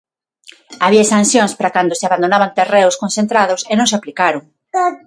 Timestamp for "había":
0.85-1.09